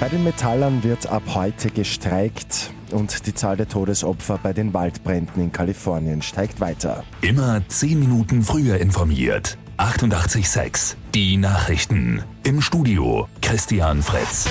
[0.00, 5.42] Bei den Metallern wird ab heute gestreikt und die Zahl der Todesopfer bei den Waldbränden
[5.42, 7.02] in Kalifornien steigt weiter.
[7.20, 9.58] Immer 10 Minuten früher informiert.
[9.76, 12.22] 88.6 Die Nachrichten.
[12.44, 14.46] Im Studio Christian Fritz.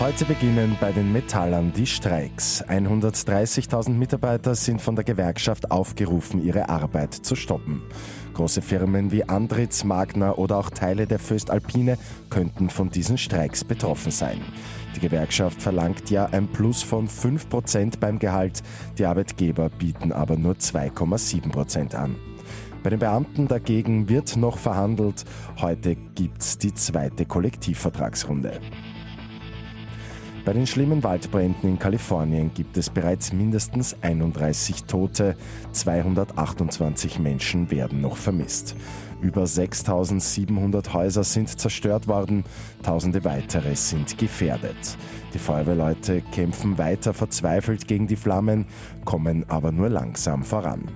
[0.00, 2.64] Heute beginnen bei den Metallern die Streiks.
[2.64, 7.82] 130.000 Mitarbeiter sind von der Gewerkschaft aufgerufen, ihre Arbeit zu stoppen.
[8.32, 11.98] Große Firmen wie Andritz, Magna oder auch Teile der Föstalpine
[12.30, 14.40] könnten von diesen Streiks betroffen sein.
[14.94, 18.62] Die Gewerkschaft verlangt ja ein Plus von 5% beim Gehalt,
[18.98, 22.14] die Arbeitgeber bieten aber nur 2,7% an.
[22.84, 25.24] Bei den Beamten dagegen wird noch verhandelt.
[25.60, 28.60] Heute gibt's die zweite Kollektivvertragsrunde.
[30.48, 35.36] Bei den schlimmen Waldbränden in Kalifornien gibt es bereits mindestens 31 Tote,
[35.72, 38.74] 228 Menschen werden noch vermisst.
[39.20, 42.44] Über 6700 Häuser sind zerstört worden,
[42.82, 44.96] tausende weitere sind gefährdet.
[45.34, 48.64] Die Feuerwehrleute kämpfen weiter verzweifelt gegen die Flammen,
[49.04, 50.86] kommen aber nur langsam voran.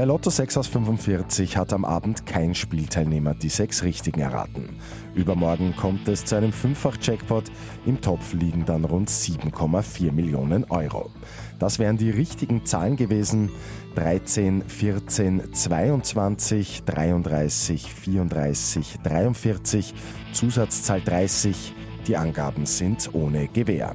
[0.00, 4.78] Bei Lotto 6 aus 45 hat am Abend kein Spielteilnehmer die sechs Richtigen erraten.
[5.14, 7.44] Übermorgen kommt es zu einem Fünffach-Jackpot.
[7.84, 11.10] Im Topf liegen dann rund 7,4 Millionen Euro.
[11.58, 13.50] Das wären die richtigen Zahlen gewesen.
[13.96, 19.94] 13, 14, 22, 33, 34, 43,
[20.32, 21.74] Zusatzzahl 30.
[22.06, 23.94] Die Angaben sind ohne Gewähr.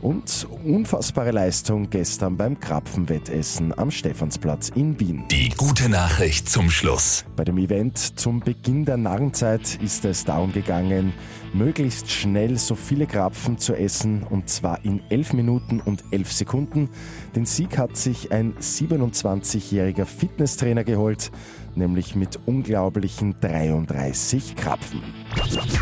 [0.00, 5.24] Und unfassbare Leistung gestern beim Krapfenwettessen am Stephansplatz in Wien.
[5.28, 7.24] Die gute Nachricht zum Schluss.
[7.34, 11.12] Bei dem Event zum Beginn der Narrenzeit ist es darum gegangen,
[11.52, 16.90] möglichst schnell so viele Krapfen zu essen und zwar in 11 Minuten und 11 Sekunden.
[17.34, 21.32] Den Sieg hat sich ein 27-jähriger Fitnesstrainer geholt,
[21.76, 25.02] nämlich mit unglaublichen 33 Krapfen.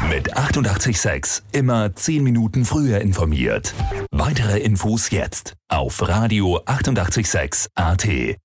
[0.09, 3.75] Mit 886 immer 10 Minuten früher informiert.
[4.11, 8.37] Weitere Infos jetzt auf Radio 886 AT.